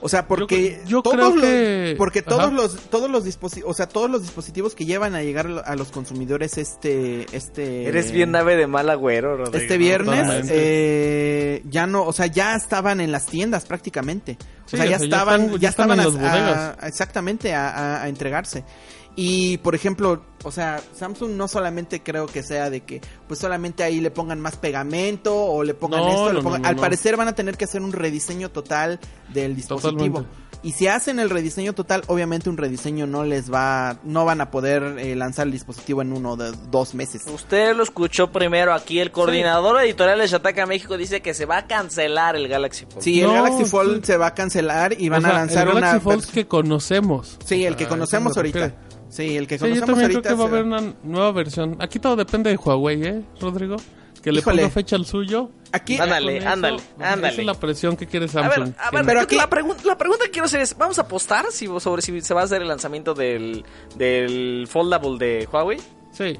O 0.00 0.08
sea, 0.08 0.28
porque 0.28 0.82
yo, 0.86 1.02
todos 1.02 1.16
creo 1.16 1.40
que... 1.40 1.94
porque 1.96 2.20
todos 2.20 2.52
los 2.52 2.76
todos 2.90 3.10
los 3.10 3.24
dispositivos, 3.24 3.70
o 3.70 3.74
sea, 3.74 3.88
todos 3.88 4.10
los 4.10 4.22
dispositivos 4.22 4.74
que 4.74 4.84
llevan 4.84 5.14
a 5.14 5.22
llegar 5.22 5.64
a 5.64 5.74
los 5.74 5.90
consumidores 5.90 6.58
este 6.58 7.26
este 7.34 7.86
Eres 7.86 8.12
bien 8.12 8.30
nave 8.30 8.56
de 8.56 8.66
mal 8.66 8.90
agüero, 8.90 9.36
Rodrigo. 9.38 9.56
Este 9.56 9.78
viernes 9.78 10.48
eh, 10.50 11.62
ya 11.64 11.86
no, 11.86 12.04
o 12.04 12.12
sea, 12.12 12.26
ya 12.26 12.54
estaban 12.54 13.00
en 13.00 13.10
las 13.10 13.26
tiendas 13.26 13.64
prácticamente. 13.64 14.36
o 14.66 14.68
sea, 14.68 14.84
ya, 14.84 14.96
estaban 14.96 15.58
ya, 15.58 15.70
estaban, 15.70 15.98
exactamente 16.82 17.54
a 17.54 18.06
entregarse. 18.06 18.64
Y 19.18 19.56
por 19.58 19.74
ejemplo, 19.74 20.22
o 20.44 20.52
sea, 20.52 20.80
Samsung 20.94 21.32
no 21.32 21.48
solamente 21.48 22.02
creo 22.02 22.26
que 22.26 22.42
sea 22.42 22.68
de 22.68 22.82
que 22.82 23.00
pues 23.26 23.40
solamente 23.40 23.82
ahí 23.82 24.00
le 24.00 24.10
pongan 24.10 24.40
más 24.40 24.56
pegamento 24.56 25.34
o 25.34 25.64
le 25.64 25.72
pongan 25.72 26.06
esto, 26.06 26.54
al 26.62 26.76
parecer 26.76 27.16
van 27.16 27.28
a 27.28 27.34
tener 27.34 27.56
que 27.56 27.64
hacer 27.64 27.80
un 27.80 27.92
rediseño 27.92 28.50
total 28.50 29.00
del 29.32 29.56
dispositivo. 29.56 30.26
Y 30.62 30.72
si 30.72 30.88
hacen 30.88 31.18
el 31.18 31.30
rediseño 31.30 31.74
total, 31.74 32.02
obviamente 32.08 32.50
un 32.50 32.56
rediseño 32.56 33.06
no 33.06 33.24
les 33.24 33.52
va, 33.52 33.98
no 34.04 34.24
van 34.24 34.40
a 34.40 34.50
poder 34.50 34.98
eh, 34.98 35.14
lanzar 35.14 35.46
el 35.46 35.52
dispositivo 35.52 36.02
en 36.02 36.12
uno 36.12 36.36
de 36.36 36.52
dos 36.70 36.94
meses. 36.94 37.22
Usted 37.32 37.74
lo 37.76 37.84
escuchó 37.84 38.32
primero 38.32 38.74
aquí, 38.74 38.98
el 38.98 39.12
coordinador 39.12 39.80
editorial 39.82 40.18
de 40.18 40.26
Shataka 40.26 40.66
México 40.66 40.96
dice 40.96 41.22
que 41.22 41.34
se 41.34 41.46
va 41.46 41.58
a 41.58 41.66
cancelar 41.66 42.36
el 42.36 42.48
Galaxy 42.48 42.84
Fold. 42.84 43.02
Sí, 43.02 43.20
el 43.20 43.30
Galaxy 43.30 43.64
Fold 43.64 44.04
se 44.04 44.16
va 44.16 44.26
a 44.26 44.34
cancelar 44.34 45.00
y 45.00 45.08
van 45.08 45.24
a 45.24 45.32
lanzar 45.32 45.68
el 45.68 45.74
Galaxy 45.74 46.00
Fold 46.00 46.26
que 46.26 46.46
conocemos. 46.46 47.38
Sí, 47.44 47.64
el 47.64 47.76
que 47.76 47.84
ah, 47.84 47.88
conocemos 47.88 48.36
ahorita. 48.36 48.74
Sí, 49.08 49.36
el 49.36 49.46
que 49.46 49.58
sí, 49.58 49.72
yo 49.72 49.84
también 49.84 50.08
creo 50.10 50.22
que 50.22 50.34
va 50.34 50.44
a 50.44 50.48
haber 50.48 50.64
una 50.64 50.94
nueva 51.02 51.32
versión. 51.32 51.76
Aquí 51.80 51.98
todo 51.98 52.16
depende 52.16 52.50
de 52.50 52.56
Huawei, 52.56 53.02
¿eh, 53.04 53.22
Rodrigo? 53.40 53.76
que 54.22 54.32
le 54.32 54.40
Híjole. 54.40 54.62
ponga 54.62 54.70
fecha 54.74 54.96
al 54.96 55.06
suyo. 55.06 55.50
Aquí, 55.70 55.98
Ándale, 55.98 56.38
eso, 56.38 56.48
ándale, 56.48 56.78
Esa 56.98 57.12
ándale. 57.12 57.40
es 57.40 57.46
la 57.46 57.54
presión 57.54 57.96
que 57.96 58.08
quiere 58.08 58.26
A 58.26 58.28
Samsung. 58.28 58.64
ver, 58.64 58.74
a 58.76 58.90
ver, 58.90 59.04
Pero 59.06 59.20
aquí- 59.20 59.36
la, 59.36 59.48
pregun- 59.48 59.80
la 59.84 59.96
pregunta 59.96 60.24
que 60.24 60.30
quiero 60.32 60.46
hacer 60.46 60.60
es, 60.62 60.76
¿vamos 60.76 60.98
a 60.98 61.02
apostar 61.02 61.46
si, 61.52 61.68
sobre 61.78 62.02
si 62.02 62.20
se 62.22 62.34
va 62.34 62.40
a 62.40 62.44
hacer 62.44 62.60
el 62.60 62.66
lanzamiento 62.66 63.14
del, 63.14 63.64
del 63.94 64.66
Foldable 64.68 65.16
de 65.24 65.48
Huawei? 65.52 65.78
Sí. 66.12 66.36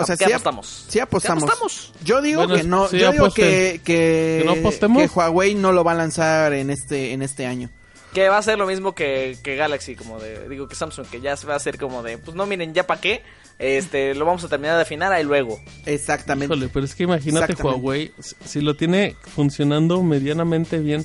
o 0.00 0.04
sea, 0.04 0.16
¿Qué 0.16 0.24
sí, 0.24 0.32
apostamos? 0.32 0.84
sí 0.88 0.98
apostamos. 0.98 1.44
¿Qué 1.44 1.50
apostamos? 1.50 1.92
Yo 2.02 2.20
digo 2.20 2.40
Bueno, 2.40 2.56
que 2.56 2.64
no, 2.64 2.88
sí, 2.88 2.98
yo 2.98 3.12
digo 3.12 3.30
que, 3.30 3.80
que, 3.84 4.40
¿Que 4.40 4.42
no 4.44 4.52
apostemos? 4.52 5.00
que 5.02 5.08
Huawei 5.16 5.54
no 5.54 5.70
lo 5.70 5.84
va 5.84 5.92
a 5.92 5.96
lanzar 5.96 6.54
en 6.54 6.70
este, 6.70 7.12
en 7.12 7.22
este 7.22 7.46
año. 7.46 7.70
Que 8.14 8.28
va 8.28 8.38
a 8.38 8.42
ser 8.42 8.56
lo 8.58 8.66
mismo 8.66 8.94
que, 8.94 9.36
que 9.42 9.56
Galaxy, 9.56 9.96
como 9.96 10.18
de, 10.20 10.48
digo 10.48 10.68
que 10.68 10.76
Samsung, 10.76 11.06
que 11.08 11.20
ya 11.20 11.36
se 11.36 11.46
va 11.46 11.54
a 11.54 11.56
hacer 11.56 11.78
como 11.78 12.02
de, 12.02 12.16
pues 12.16 12.36
no 12.36 12.46
miren, 12.46 12.72
ya 12.72 12.86
para 12.86 13.00
qué, 13.00 13.22
este, 13.58 14.14
lo 14.14 14.24
vamos 14.24 14.44
a 14.44 14.48
terminar 14.48 14.76
de 14.76 14.82
afinar 14.82 15.12
ahí 15.12 15.24
luego. 15.24 15.60
Exactamente. 15.84 16.54
Híjole, 16.54 16.70
pero 16.72 16.84
es 16.86 16.94
que 16.94 17.02
imagínate. 17.02 17.54
Huawei, 17.60 18.12
si- 18.20 18.36
si 18.44 18.60
lo 18.60 18.76
tiene 18.76 19.16
funcionando 19.34 20.02
medianamente 20.02 20.78
bien, 20.78 21.04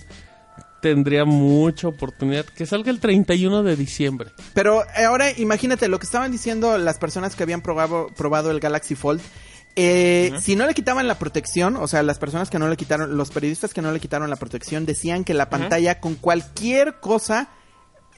tendría 0.81 1.25
mucha 1.25 1.87
oportunidad. 1.87 2.45
Que 2.45 2.65
salga 2.65 2.91
el 2.91 2.99
31 2.99 3.63
de 3.63 3.75
diciembre. 3.75 4.29
Pero 4.53 4.83
eh, 4.95 5.03
ahora 5.05 5.31
imagínate 5.37 5.87
lo 5.87 5.99
que 5.99 6.05
estaban 6.05 6.31
diciendo 6.31 6.77
las 6.77 6.97
personas 6.99 7.35
que 7.35 7.43
habían 7.43 7.61
probado, 7.61 8.07
probado 8.15 8.51
el 8.51 8.59
Galaxy 8.59 8.95
Fold. 8.95 9.19
Eh, 9.75 10.33
Si 10.41 10.55
no 10.55 10.65
le 10.67 10.73
quitaban 10.73 11.07
la 11.07 11.17
protección, 11.19 11.77
o 11.77 11.88
sea, 11.88 12.03
las 12.03 12.17
personas 12.19 12.49
que 12.49 12.59
no 12.59 12.67
le 12.67 12.75
quitaron, 12.77 13.15
los 13.17 13.29
periodistas 13.29 13.73
que 13.73 13.81
no 13.81 13.91
le 13.91 13.99
quitaron 13.99 14.29
la 14.29 14.35
protección 14.35 14.85
decían 14.85 15.23
que 15.23 15.33
la 15.33 15.49
pantalla 15.49 15.99
con 15.99 16.15
cualquier 16.15 16.99
cosa 16.99 17.49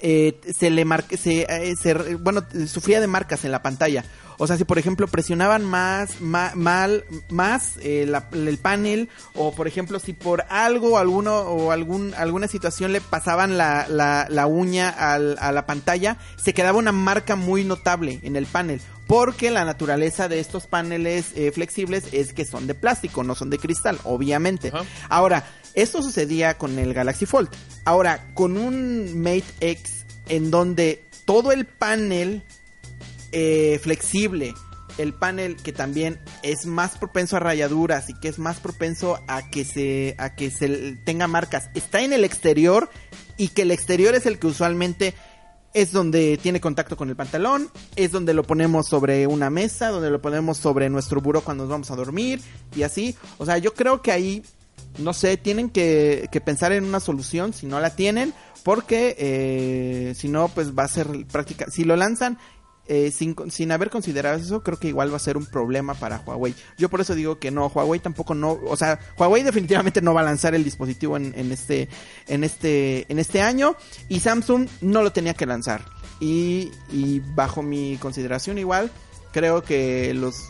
eh, 0.03 0.41
se 0.58 0.72
le 0.72 0.84
marca, 0.84 1.15
se, 1.15 1.41
eh, 1.48 1.75
se- 1.79 2.15
bueno, 2.15 2.41
sufría 2.67 3.00
de 3.00 3.05
marcas 3.05 3.46
en 3.46 3.51
la 3.51 3.62
pantalla. 3.62 4.03
O 4.39 4.48
sea, 4.48 4.58
si 4.58 4.63
por 4.63 4.79
ejemplo 4.79 5.08
presionaban 5.08 5.63
más, 5.63 6.20
ma- 6.22 6.53
mal, 6.55 7.05
más 7.29 7.74
eh, 7.84 8.05
la- 8.08 8.27
el 8.34 8.58
panel, 8.58 9.10
o 9.36 9.53
por 9.53 9.67
ejemplo 9.67 10.00
si 10.00 10.13
por 10.13 10.43
algo, 10.50 10.98
alguno 10.98 11.41
o 11.41 11.72
algún 11.72 12.15
alguna 12.15 12.48
situación 12.48 12.93
le 12.93 13.01
pasaban 13.01 13.60
la, 13.60 13.86
la, 13.89 14.25
la 14.27 14.48
uña 14.48 14.89
al- 14.89 15.38
a 15.39 15.51
la 15.51 15.67
pantalla, 15.67 16.17
se 16.36 16.55
quedaba 16.55 16.79
una 16.79 16.91
marca 16.93 17.36
muy 17.36 17.63
notable 17.63 18.20
en 18.24 18.36
el 18.36 18.48
panel. 18.48 18.81
Porque 19.12 19.51
la 19.51 19.65
naturaleza 19.65 20.30
de 20.30 20.39
estos 20.39 20.68
paneles 20.68 21.34
eh, 21.36 21.51
flexibles 21.51 22.06
es 22.13 22.32
que 22.32 22.46
son 22.46 22.65
de 22.65 22.75
plástico, 22.75 23.25
no 23.25 23.36
son 23.36 23.50
de 23.50 23.58
cristal, 23.58 24.00
obviamente. 24.06 24.70
Ajá. 24.70 24.86
Ahora, 25.10 25.46
esto 25.74 26.01
sucedía 26.01 26.58
con 26.58 26.80
el 26.80 26.94
Galaxy 26.94 27.25
Fold. 27.25 27.50
Ahora, 27.84 28.34
con 28.36 28.56
un 28.56 29.20
Mate 29.20 29.44
X 29.60 30.06
en 30.30 30.50
donde 30.50 31.03
todo 31.25 31.51
el 31.51 31.65
panel 31.65 32.41
eh, 33.34 33.82
flexible, 33.84 34.53
el 34.98 35.13
panel 35.13 35.58
que 35.58 35.74
también 35.74 36.18
es 36.41 36.65
más 36.65 36.98
propenso 36.98 37.36
a 37.36 37.41
rayaduras 37.41 38.10
y 38.10 38.13
que 38.13 38.30
es 38.30 38.39
más 38.39 38.62
propenso 38.62 39.22
a 39.27 39.50
que 39.50 39.65
se 39.65 40.15
a 40.20 40.36
que 40.36 40.50
se 40.51 40.96
tenga 41.03 41.27
marcas, 41.27 41.70
está 41.74 42.00
en 42.00 42.13
el 42.13 42.24
exterior 42.24 42.89
y 43.36 43.50
que 43.50 43.63
el 43.63 43.72
exterior 43.72 44.15
es 44.15 44.25
el 44.25 44.39
que 44.39 44.48
usualmente 44.48 45.15
es 45.74 45.92
donde 45.92 46.38
tiene 46.38 46.60
contacto 46.60 46.98
con 46.98 47.10
el 47.10 47.16
pantalón, 47.16 47.70
es 47.96 48.12
donde 48.12 48.34
lo 48.34 48.44
ponemos 48.44 48.88
sobre 48.88 49.28
una 49.28 49.50
mesa, 49.50 49.90
donde 49.90 50.10
lo 50.10 50.22
ponemos 50.22 50.58
sobre 50.58 50.90
nuestro 50.90 51.22
buró 51.22 51.42
cuando 51.42 51.63
nos 51.63 51.72
vamos 51.72 51.92
a 51.92 51.96
dormir 51.96 52.42
y 52.75 52.84
así. 52.84 53.16
O 53.38 53.46
sea, 53.46 53.58
yo 53.58 53.74
creo 53.74 54.01
que 54.01 54.12
ahí, 54.12 54.44
no 54.98 55.13
sé, 55.13 55.38
tienen 55.38 55.70
que, 55.70 56.28
que 56.32 56.42
pensar 56.42 56.72
en 56.74 56.84
una 56.84 57.00
solución 57.00 57.54
si 57.54 57.68
no 57.68 57.80
la 57.80 57.96
tienen, 57.96 58.34
porque 58.63 59.16
eh, 59.18 60.13
si 60.16 60.28
no, 60.28 60.50
pues 60.50 60.78
va 60.78 60.84
a 60.84 60.88
ser 60.88 61.08
práctica. 61.32 61.66
Si 61.72 61.84
lo 61.84 61.96
lanzan 61.96 62.38
eh, 62.93 63.10
sin, 63.10 63.38
sin 63.50 63.71
haber 63.71 63.89
considerado 63.89 64.38
eso, 64.38 64.63
creo 64.63 64.77
que 64.77 64.89
igual 64.89 65.13
va 65.13 65.15
a 65.15 65.19
ser 65.19 65.38
un 65.38 65.45
problema 65.45 65.93
para 65.93 66.19
Huawei. 66.19 66.53
Yo 66.77 66.89
por 66.89 67.00
eso 67.00 67.15
digo 67.15 67.39
que 67.39 67.50
no, 67.50 67.67
Huawei 67.67 68.01
tampoco 68.01 68.36
no, 68.36 68.60
o 68.65 68.75
sea, 68.75 69.00
Huawei 69.17 69.43
definitivamente 69.45 70.01
no 70.01 70.13
va 70.13 70.19
a 70.19 70.25
lanzar 70.25 70.55
el 70.55 70.65
dispositivo 70.65 71.15
en, 71.15 71.33
en 71.38 71.53
este, 71.53 71.88
en 72.27 72.43
este, 72.43 73.05
en 73.07 73.17
este 73.17 73.41
año 73.41 73.77
y 74.10 74.19
Samsung 74.19 74.67
no 74.81 75.03
lo 75.03 75.13
tenía 75.13 75.33
que 75.33 75.45
lanzar. 75.45 75.86
Y, 76.19 76.69
y 76.91 77.21
bajo 77.33 77.62
mi 77.62 77.95
consideración 77.95 78.57
igual, 78.57 78.91
creo 79.31 79.63
que 79.63 80.13
los 80.13 80.50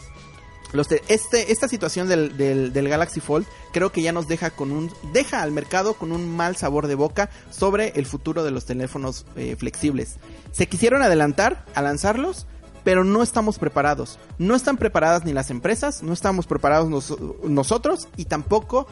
los 0.74 0.88
te- 0.88 1.02
este, 1.08 1.52
esta 1.52 1.68
situación 1.68 2.08
del, 2.08 2.38
del, 2.38 2.72
del 2.74 2.88
Galaxy 2.90 3.20
Fold 3.20 3.46
creo 3.74 3.92
que 3.92 4.02
ya 4.02 4.12
nos 4.14 4.28
deja 4.28 4.50
con 4.52 4.72
un 4.72 4.92
deja 5.14 5.42
al 5.42 5.52
mercado 5.52 5.94
con 5.96 6.12
un 6.12 6.28
mal 6.36 6.56
sabor 6.56 6.88
de 6.88 6.96
boca 6.96 7.30
sobre 7.50 7.90
el 7.96 8.06
futuro 8.06 8.44
de 8.44 8.52
los 8.52 8.66
teléfonos 8.66 9.26
eh, 9.36 9.56
flexibles. 9.58 10.18
Se 10.52 10.68
quisieron 10.68 11.02
adelantar 11.02 11.66
a 11.76 11.82
lanzarlos, 11.82 12.48
pero 12.84 13.04
no 13.04 13.22
estamos 13.22 13.60
preparados. 13.60 14.18
No 14.38 14.56
están 14.56 14.78
preparadas 14.78 15.24
ni 15.26 15.34
las 15.34 15.50
empresas, 15.52 16.02
no 16.04 16.14
estamos 16.14 16.48
preparados 16.48 16.90
nos- 16.90 17.16
nosotros 17.44 18.08
y 18.18 18.26
tampoco 18.26 18.88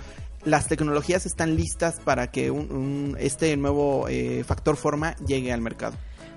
las 0.46 0.68
tecnologías 0.68 1.26
están 1.26 1.56
listas 1.56 2.00
para 2.04 2.32
que 2.32 2.52
un- 2.52 3.16
este 3.20 3.56
nuevo 3.58 4.08
eh, 4.10 4.44
factor 4.46 4.78
forma 4.78 5.16
llegue 5.26 5.52
al 5.52 5.62
mercado. 5.62 5.96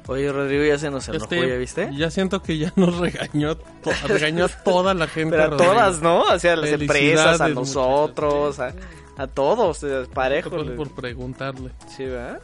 Oye, 0.08 0.32
Rodrigo 0.32 0.64
ya 0.64 0.78
se 0.78 0.90
nos 0.90 1.08
enojó, 1.08 1.24
Este, 1.24 1.48
¿ya 1.48 1.56
viste? 1.56 1.90
Ya 1.96 2.10
siento 2.10 2.42
que 2.42 2.58
ya 2.58 2.72
nos 2.76 2.98
regañó, 3.00 3.56
to- 3.56 3.90
regañó 4.08 4.46
a 4.46 4.48
toda 4.48 4.94
la 4.94 5.06
gente. 5.06 5.30
Pero 5.36 5.42
a 5.44 5.46
Rodrigo. 5.48 5.72
todas, 5.72 6.00
¿no? 6.02 6.22
O 6.22 6.38
sea, 6.38 6.54
a 6.54 6.56
las 6.56 6.70
empresas, 6.70 7.40
a 7.40 7.48
nosotros, 7.48 8.58
a, 8.58 8.74
a 9.16 9.26
todos, 9.28 9.82
eh, 9.84 10.06
parejo. 10.12 10.50
Por, 10.50 10.74
por 10.74 10.90
preguntarle. 10.90 11.70
Sí, 11.96 12.04
¿verdad? 12.06 12.40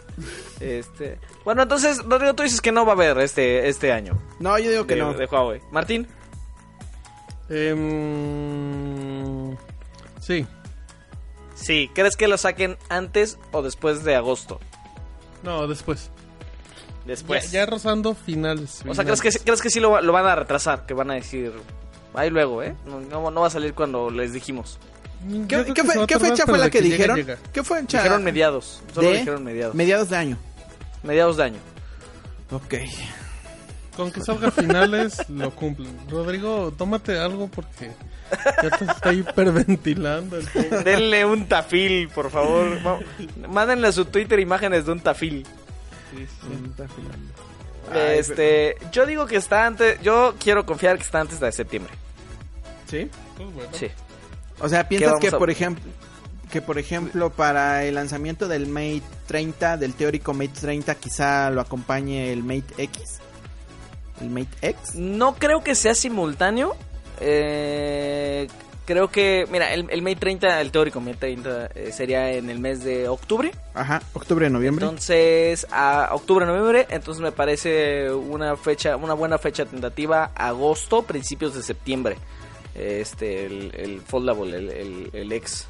Este... 0.61 1.19
Bueno, 1.45 1.63
entonces, 1.63 1.99
Rodrigo, 2.05 2.35
tú 2.35 2.43
dices 2.45 2.61
que 2.61 2.71
no 2.73 2.85
va 2.87 2.93
a 2.93 2.95
haber 2.95 3.19
este, 3.19 3.69
este 3.69 3.91
año 3.93 4.17
No, 4.39 4.57
yo 4.59 4.71
digo 4.71 4.87
que 4.87 4.95
de, 4.95 5.01
no. 5.01 5.15
de 5.15 5.25
Huawei. 5.27 5.61
Martín, 5.73 6.07
Em, 8.31 9.57
sí, 10.21 10.47
sí, 11.55 11.91
¿crees 11.95 12.17
que 12.17 12.29
lo 12.29 12.37
saquen 12.39 12.77
antes 12.89 13.39
o 13.53 13.63
después 13.63 14.05
de 14.05 14.15
agosto? 14.17 14.61
no, 15.43 15.67
después. 15.67 16.11
Después. 17.07 17.51
Ya, 17.51 17.61
ya 17.61 17.67
rozando 17.67 18.15
finales. 18.15 18.83
o 18.87 18.95
sea, 18.95 19.05
¿crees 19.05 19.21
que, 19.23 19.33
sí- 19.33 19.39
¿crees 19.45 19.63
que 19.63 19.71
sí 19.71 19.81
lo, 19.81 19.91
va- 19.93 20.03
lo 20.03 20.13
van 20.13 20.27
a 20.27 20.35
retrasar? 20.35 20.85
Que 20.87 20.95
van 20.95 21.11
a 21.11 21.15
decir... 21.15 21.53
Ahí 22.15 22.31
luego, 22.31 22.63
¿eh? 22.63 22.75
No, 22.87 23.01
no, 23.01 23.31
no 23.31 23.41
va 23.43 23.47
a 23.47 23.51
salir 23.51 23.75
cuando 23.75 24.11
les 24.11 24.33
dijimos. 24.33 24.79
Yo 25.47 25.65
¿Qué, 25.65 25.83
fe- 25.85 26.19
fecha 26.19 26.47
fue 26.47 26.59
la 26.59 26.71
que, 26.71 26.81
llega, 26.81 26.95
dijeron? 26.97 27.17
llega. 27.17 27.39
¿Qué 27.53 27.63
fue? 27.63 27.83
Dijeron 27.83 28.25
mediados. 28.25 28.83
Solo 28.95 29.11
de 29.11 29.19
dijeron 29.19 29.45
mediados. 29.45 29.75
mediados 29.75 30.09
de 30.09 30.17
año. 30.17 30.39
mediados 31.03 31.37
de 31.37 31.45
año. 31.45 31.59
Ok. 32.51 32.75
Con 33.97 34.11
que 34.13 34.21
salga 34.21 34.51
finales, 34.51 35.29
lo 35.29 35.51
cumplen. 35.55 35.91
Rodrigo, 36.09 36.73
tómate 36.77 37.19
algo 37.19 37.49
porque 37.49 37.91
ya 38.63 38.71
te 38.71 38.85
está 38.85 39.13
hiperventilando. 39.13 40.39
el. 40.39 40.85
Denle 40.85 41.25
un 41.25 41.47
tafil, 41.49 42.09
por 42.09 42.31
favor. 42.31 42.79
Mándenle 43.49 43.89
a 43.89 43.93
su 43.93 44.05
Twitter 44.07 44.39
imágenes 44.41 44.87
de 44.87 44.93
un 44.93 45.01
tafil. 45.01 45.47
Este, 47.95 48.77
yo 48.93 49.07
digo 49.07 49.27
que 49.27 49.37
está 49.37 49.67
antes, 49.67 50.01
yo 50.03 50.35
quiero 50.39 50.67
confiar 50.67 50.97
que 50.99 51.05
está 51.05 51.21
antes 51.21 51.41
de 51.41 51.51
septiembre. 51.53 51.93
¿Sí? 52.91 53.11
Pues 53.37 53.55
bueno. 53.55 53.71
Sí. 53.73 53.89
O 54.61 54.69
sea, 54.69 54.89
piensas 54.89 55.15
que 55.21 55.29
a- 55.29 55.39
por 55.39 55.51
ejemplo 55.51 55.85
que 56.51 56.63
por 56.63 56.79
ejemplo 56.79 57.29
para 57.31 57.85
el 57.85 57.95
lanzamiento 57.97 58.49
del 58.49 58.67
Mate 58.67 59.03
30, 59.27 59.77
del 59.77 59.93
teórico 59.93 60.33
Mate 60.33 60.53
30, 60.61 60.95
quizá 60.95 61.51
lo 61.51 61.61
acompañe 61.61 62.33
el 62.33 62.43
Mate 62.43 62.73
X. 62.79 63.19
El 64.23 64.31
Mate 64.31 64.49
X. 64.63 64.95
No 64.95 65.35
creo 65.35 65.63
que 65.63 65.75
sea 65.75 65.95
simultáneo. 65.95 66.75
Eh, 67.21 68.49
creo 68.89 69.11
que, 69.11 69.47
mira, 69.51 69.75
el, 69.75 69.87
el 69.91 70.01
Mate 70.01 70.17
30, 70.17 70.63
el 70.63 70.71
teórico 70.73 70.99
Mate 70.99 71.19
30 71.19 71.67
eh, 71.75 71.93
sería 71.93 72.33
en 72.33 72.49
el 72.49 72.59
mes 72.59 72.83
de 72.83 73.07
octubre. 73.07 73.53
Ajá, 73.75 74.01
octubre, 74.15 74.49
noviembre. 74.49 74.87
Entonces, 74.87 75.67
a 75.71 76.09
octubre, 76.13 76.47
noviembre, 76.47 76.87
entonces 76.89 77.23
me 77.23 77.31
parece 77.31 78.11
una 78.11 78.57
fecha, 78.57 78.97
una 78.97 79.13
buena 79.13 79.37
fecha 79.37 79.67
tentativa, 79.67 80.31
agosto, 80.35 81.03
principios 81.03 81.55
de 81.55 81.63
septiembre. 81.63 82.17
Este, 82.75 83.45
el, 83.45 83.73
el 83.75 84.01
foldable, 84.01 84.57
el, 84.57 84.71
el, 84.71 85.11
el 85.13 85.33
X. 85.33 85.67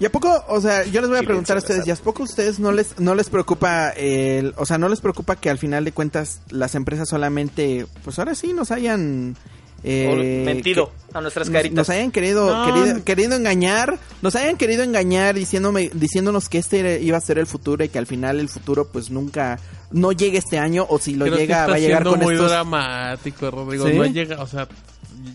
¿Y 0.00 0.04
a 0.04 0.10
poco, 0.10 0.44
o 0.48 0.60
sea, 0.60 0.84
yo 0.84 1.00
les 1.02 1.08
voy 1.08 1.20
a 1.20 1.22
preguntar 1.22 1.56
a 1.56 1.60
ustedes, 1.60 1.86
¿y 1.86 1.92
a 1.92 1.94
poco 1.94 2.22
a 2.22 2.24
ustedes 2.24 2.58
no 2.58 2.72
les 2.72 2.98
no 2.98 3.14
les 3.14 3.30
preocupa 3.30 3.90
el, 3.90 4.54
o 4.56 4.66
sea, 4.66 4.76
no 4.76 4.88
les 4.88 5.00
preocupa 5.00 5.36
que 5.36 5.50
al 5.50 5.58
final 5.58 5.84
de 5.84 5.92
cuentas 5.92 6.40
las 6.50 6.74
empresas 6.74 7.08
solamente 7.08 7.86
pues 8.02 8.18
ahora 8.18 8.34
sí 8.34 8.52
nos 8.52 8.72
hayan 8.72 9.36
eh, 9.84 10.42
mentido 10.44 10.90
que- 11.10 11.18
a 11.18 11.20
nuestras 11.20 11.50
caritas. 11.50 11.76
nos 11.76 11.90
hayan 11.90 12.10
querido, 12.10 12.46
No. 12.54 12.72
querido 12.72 13.04
querido 13.04 13.34
engañar, 13.36 13.98
nos 14.22 14.34
hayan 14.36 14.56
querido 14.56 14.82
engañar 14.82 15.34
diciéndome 15.34 15.90
diciéndonos 15.92 16.48
que 16.48 16.58
este 16.58 17.00
iba 17.02 17.16
a 17.16 17.20
ser 17.20 17.38
el 17.38 17.46
futuro 17.46 17.84
y 17.84 17.88
que 17.88 17.98
al 17.98 18.06
final 18.06 18.38
el 18.40 18.48
futuro 18.48 18.88
pues 18.92 19.10
nunca 19.10 19.58
no 19.90 20.12
llegue 20.12 20.38
este 20.38 20.58
año 20.58 20.86
o 20.88 20.98
si 20.98 21.14
lo 21.16 21.24
Creo 21.26 21.36
llega 21.36 21.66
va 21.66 21.74
a 21.74 21.78
llegar 21.78 22.02
siendo 22.02 22.10
con 22.12 22.20
muy 22.24 22.34
estos 22.34 22.50
dramático, 22.50 23.50
Rodrigo. 23.50 23.86
¿Sí? 23.88 23.94
No 23.96 24.06
llega, 24.06 24.40
o 24.42 24.46
sea, 24.46 24.68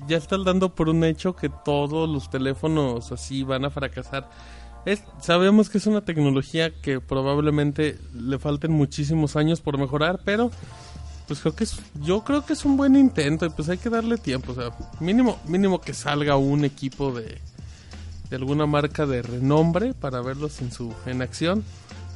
ya 0.08 0.18
estás 0.18 0.44
dando 0.44 0.74
por 0.74 0.90
un 0.90 1.04
hecho 1.04 1.36
que 1.36 1.50
todos 1.64 2.10
los 2.10 2.30
teléfonos 2.30 3.12
así 3.12 3.44
van 3.44 3.66
a 3.66 3.70
fracasar. 3.70 4.30
Es, 4.86 5.04
sabemos 5.22 5.70
que 5.70 5.78
es 5.80 5.86
una 5.86 6.06
tecnología 6.06 6.72
que 6.82 7.02
probablemente 7.02 7.98
le 8.16 8.40
falten 8.40 8.72
muchísimos 8.72 9.36
años 9.36 9.60
por 9.60 9.78
mejorar, 9.78 10.22
pero 10.24 10.50
pues 11.28 11.40
creo 11.42 11.56
que 11.56 11.64
es, 11.66 11.76
yo 12.02 12.24
creo 12.24 12.46
que 12.46 12.54
es 12.54 12.64
un 12.66 12.78
buen 12.78 12.96
intento 12.96 13.46
y 13.46 13.50
pues 13.50 13.68
hay 13.70 13.78
que 13.78 13.90
darle 13.90 14.18
tiempo, 14.18 14.54
o 14.54 14.56
sea, 14.56 14.72
mínimo, 15.00 15.40
mínimo 15.46 15.82
que 15.82 15.94
salga 15.94 16.38
un 16.38 16.64
equipo 16.66 17.12
de, 17.12 17.38
de 18.30 18.36
alguna 18.36 18.66
marca 18.66 19.06
de 19.06 19.22
renombre 19.22 19.94
para 19.94 20.22
verlos 20.22 20.62
en 20.62 20.72
su, 20.72 20.94
en 21.06 21.22
acción. 21.22 21.64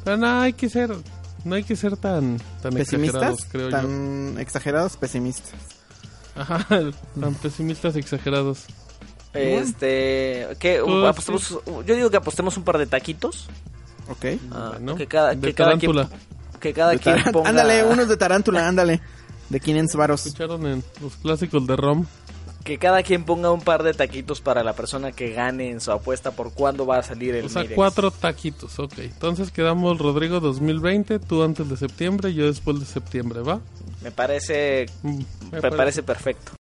Pero 0.04 0.18
no, 0.18 0.40
hay 0.42 0.54
que 0.54 0.70
ser, 0.70 0.96
no 1.44 1.56
hay 1.56 1.64
que 1.64 1.76
ser 1.76 1.98
tan, 1.98 2.38
tan 2.62 2.78
exagerados, 2.78 3.44
pesimistas, 3.44 3.46
creo 3.52 3.70
yo. 3.70 3.78
tan 3.78 4.36
exagerados, 4.40 4.98
pesimistas. 4.98 5.54
Ajá, 6.36 6.66
tan 7.20 7.34
pesimistas 7.36 7.96
exagerados. 7.98 8.66
Este, 9.34 10.48
¿qué? 10.60 10.82
Pues, 10.84 11.06
Apostemos- 11.06 11.62
yo 11.86 11.96
digo 11.96 12.10
que 12.10 12.18
apostemos 12.18 12.58
un 12.58 12.64
par 12.64 12.78
de 12.78 12.86
taquitos. 12.88 13.48
Ok. 14.10 14.26
Ah, 14.52 14.72
Bueno, 14.74 14.96
que 14.96 15.08
cada, 15.08 15.34
de 15.36 15.48
que 15.50 15.54
cada 15.54 15.78
quien, 15.78 15.92
tarántula. 15.94 16.10
Que 16.62 16.72
cada 16.74 16.96
quien 16.98 17.22
ponga... 17.34 17.50
Ándale, 17.50 17.84
unos 17.84 18.08
de 18.08 18.16
tarántula, 18.16 18.68
ándale. 18.68 19.02
De 19.50 19.60
500 19.60 19.96
varos. 19.98 20.26
Escucharon 20.26 20.66
en 20.66 20.84
los 21.02 21.16
clásicos 21.18 21.68
de 21.68 21.76
Rom. 21.76 22.06
Que 22.64 22.78
cada 22.78 23.02
quien 23.04 23.26
ponga 23.26 23.52
un 23.52 23.60
par 23.62 23.82
de 23.84 23.94
taquitos 23.94 24.40
para 24.40 24.64
la 24.64 24.74
persona 24.74 25.12
que 25.12 25.32
gane 25.32 25.72
en 25.72 25.82
su 25.82 25.92
apuesta 25.92 26.32
por 26.32 26.54
cuándo 26.54 26.86
va 26.86 27.00
a 27.00 27.04
salir 27.04 27.36
el 27.36 27.46
O 27.46 27.50
sea, 27.50 27.64
Mirex. 27.64 27.76
cuatro 27.76 28.12
taquitos, 28.12 28.78
ok. 28.80 29.00
Entonces 29.00 29.52
quedamos 29.52 29.98
Rodrigo 29.98 30.40
2020, 30.40 31.20
tú 31.20 31.44
antes 31.44 31.68
de 31.68 31.76
septiembre 31.76 32.30
y 32.30 32.36
yo 32.36 32.46
después 32.46 32.80
de 32.80 32.86
septiembre, 32.86 33.42
¿va? 33.42 33.60
Me 34.04 34.12
parece, 34.12 34.86
Mm, 35.02 35.20
me 35.52 35.62
parece 35.72 36.02
perfecto. 36.04 36.50